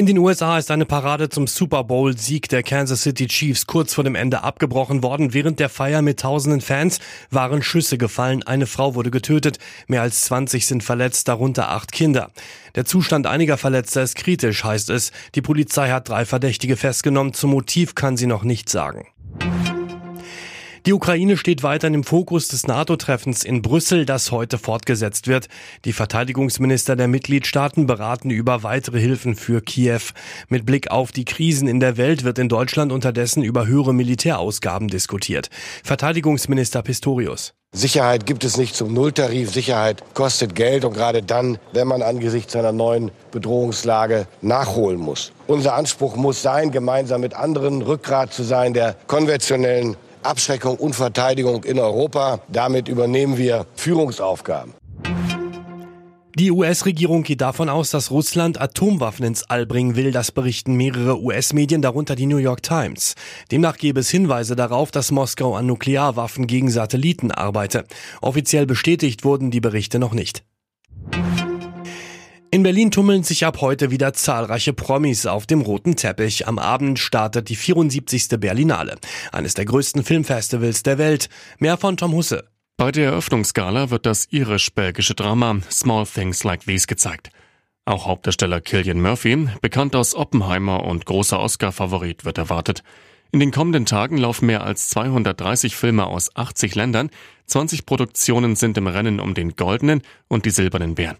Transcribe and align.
In 0.00 0.06
den 0.06 0.16
USA 0.16 0.56
ist 0.56 0.70
eine 0.70 0.86
Parade 0.86 1.28
zum 1.28 1.46
Super 1.46 1.84
Bowl-Sieg 1.84 2.48
der 2.48 2.62
Kansas 2.62 3.02
City 3.02 3.26
Chiefs 3.26 3.66
kurz 3.66 3.92
vor 3.92 4.02
dem 4.02 4.14
Ende 4.14 4.42
abgebrochen 4.42 5.02
worden. 5.02 5.34
Während 5.34 5.60
der 5.60 5.68
Feier 5.68 6.00
mit 6.00 6.20
tausenden 6.20 6.62
Fans 6.62 7.00
waren 7.30 7.62
Schüsse 7.62 7.98
gefallen. 7.98 8.42
Eine 8.42 8.66
Frau 8.66 8.94
wurde 8.94 9.10
getötet. 9.10 9.58
Mehr 9.88 10.00
als 10.00 10.22
20 10.22 10.66
sind 10.66 10.82
verletzt, 10.82 11.28
darunter 11.28 11.68
acht 11.68 11.92
Kinder. 11.92 12.30
Der 12.76 12.86
Zustand 12.86 13.26
einiger 13.26 13.58
Verletzter 13.58 14.02
ist 14.02 14.16
kritisch, 14.16 14.64
heißt 14.64 14.88
es. 14.88 15.12
Die 15.34 15.42
Polizei 15.42 15.90
hat 15.90 16.08
drei 16.08 16.24
Verdächtige 16.24 16.78
festgenommen. 16.78 17.34
Zum 17.34 17.50
Motiv 17.50 17.94
kann 17.94 18.16
sie 18.16 18.26
noch 18.26 18.42
nichts 18.42 18.72
sagen. 18.72 19.06
Die 20.90 20.94
Ukraine 20.94 21.36
steht 21.36 21.62
weiterhin 21.62 21.94
im 21.94 22.02
Fokus 22.02 22.48
des 22.48 22.66
NATO-Treffens 22.66 23.44
in 23.44 23.62
Brüssel, 23.62 24.06
das 24.06 24.32
heute 24.32 24.58
fortgesetzt 24.58 25.28
wird. 25.28 25.46
Die 25.84 25.92
Verteidigungsminister 25.92 26.96
der 26.96 27.06
Mitgliedstaaten 27.06 27.86
beraten 27.86 28.30
über 28.30 28.64
weitere 28.64 28.98
Hilfen 28.98 29.36
für 29.36 29.60
Kiew. 29.60 30.00
Mit 30.48 30.66
Blick 30.66 30.90
auf 30.90 31.12
die 31.12 31.24
Krisen 31.24 31.68
in 31.68 31.78
der 31.78 31.96
Welt 31.96 32.24
wird 32.24 32.40
in 32.40 32.48
Deutschland 32.48 32.90
unterdessen 32.90 33.44
über 33.44 33.68
höhere 33.68 33.94
Militärausgaben 33.94 34.88
diskutiert. 34.88 35.48
Verteidigungsminister 35.84 36.82
Pistorius. 36.82 37.54
Sicherheit 37.70 38.26
gibt 38.26 38.42
es 38.42 38.56
nicht 38.56 38.74
zum 38.74 38.92
Nulltarif. 38.92 39.52
Sicherheit 39.52 40.02
kostet 40.14 40.56
Geld 40.56 40.84
und 40.84 40.94
gerade 40.94 41.22
dann, 41.22 41.58
wenn 41.72 41.86
man 41.86 42.02
angesichts 42.02 42.56
einer 42.56 42.72
neuen 42.72 43.12
Bedrohungslage 43.30 44.26
nachholen 44.42 44.98
muss. 44.98 45.30
Unser 45.46 45.74
Anspruch 45.74 46.16
muss 46.16 46.42
sein, 46.42 46.72
gemeinsam 46.72 47.20
mit 47.20 47.34
anderen 47.34 47.80
Rückgrat 47.80 48.32
zu 48.32 48.42
sein 48.42 48.74
der 48.74 48.96
konventionellen 49.06 49.96
Abschreckung 50.22 50.76
und 50.76 50.94
Verteidigung 50.94 51.64
in 51.64 51.78
Europa. 51.78 52.40
Damit 52.48 52.88
übernehmen 52.88 53.38
wir 53.38 53.66
Führungsaufgaben. 53.74 54.74
Die 56.36 56.52
US-Regierung 56.52 57.22
geht 57.22 57.40
davon 57.40 57.68
aus, 57.68 57.90
dass 57.90 58.10
Russland 58.10 58.60
Atomwaffen 58.60 59.26
ins 59.26 59.42
All 59.50 59.66
bringen 59.66 59.96
will. 59.96 60.12
Das 60.12 60.30
berichten 60.30 60.74
mehrere 60.74 61.20
US-Medien, 61.20 61.82
darunter 61.82 62.14
die 62.14 62.26
New 62.26 62.38
York 62.38 62.62
Times. 62.62 63.14
Demnach 63.50 63.76
gebe 63.76 64.00
es 64.00 64.10
Hinweise 64.10 64.54
darauf, 64.54 64.90
dass 64.90 65.10
Moskau 65.10 65.56
an 65.56 65.66
Nuklearwaffen 65.66 66.46
gegen 66.46 66.70
Satelliten 66.70 67.32
arbeite. 67.32 67.84
Offiziell 68.22 68.64
bestätigt 68.64 69.24
wurden 69.24 69.50
die 69.50 69.60
Berichte 69.60 69.98
noch 69.98 70.14
nicht. 70.14 70.44
In 72.52 72.64
Berlin 72.64 72.90
tummeln 72.90 73.22
sich 73.22 73.46
ab 73.46 73.60
heute 73.60 73.92
wieder 73.92 74.12
zahlreiche 74.12 74.72
Promis 74.72 75.24
auf 75.24 75.46
dem 75.46 75.60
roten 75.60 75.94
Teppich. 75.94 76.48
Am 76.48 76.58
Abend 76.58 76.98
startet 76.98 77.48
die 77.48 77.54
74. 77.54 78.40
Berlinale, 78.40 78.96
eines 79.30 79.54
der 79.54 79.66
größten 79.66 80.02
Filmfestivals 80.02 80.82
der 80.82 80.98
Welt. 80.98 81.28
Mehr 81.60 81.76
von 81.76 81.96
Tom 81.96 82.12
Husse. 82.12 82.48
Bei 82.76 82.90
der 82.90 83.10
Eröffnungsgala 83.10 83.90
wird 83.90 84.04
das 84.04 84.26
irisch-belgische 84.32 85.14
Drama 85.14 85.58
Small 85.70 86.04
Things 86.06 86.42
Like 86.42 86.64
These 86.64 86.88
gezeigt. 86.88 87.30
Auch 87.84 88.06
Hauptdarsteller 88.06 88.60
Killian 88.60 89.00
Murphy, 89.00 89.46
bekannt 89.62 89.94
aus 89.94 90.16
Oppenheimer 90.16 90.82
und 90.82 91.06
großer 91.06 91.38
Oscar-Favorit, 91.38 92.24
wird 92.24 92.38
erwartet. 92.38 92.82
In 93.30 93.38
den 93.38 93.52
kommenden 93.52 93.86
Tagen 93.86 94.16
laufen 94.16 94.46
mehr 94.46 94.64
als 94.64 94.88
230 94.88 95.76
Filme 95.76 96.04
aus 96.06 96.34
80 96.34 96.74
Ländern. 96.74 97.10
20 97.46 97.86
Produktionen 97.86 98.56
sind 98.56 98.76
im 98.76 98.88
Rennen 98.88 99.20
um 99.20 99.34
den 99.34 99.54
goldenen 99.54 100.02
und 100.26 100.46
die 100.46 100.50
silbernen 100.50 100.96
Bären. 100.96 101.16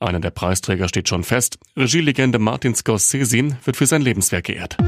Einer 0.00 0.20
der 0.20 0.30
Preisträger 0.30 0.88
steht 0.88 1.10
schon 1.10 1.24
fest. 1.24 1.58
Regielegende 1.76 2.38
Martin 2.38 2.74
Scorsese 2.74 3.56
wird 3.64 3.76
für 3.76 3.86
sein 3.86 4.00
Lebenswerk 4.00 4.44
geehrt. 4.44 4.78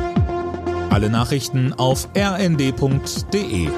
Alle 0.88 1.10
Nachrichten 1.10 1.74
auf 1.74 2.08
rnd.de 2.16 3.68